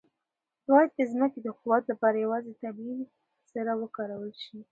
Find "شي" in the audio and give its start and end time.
4.43-4.57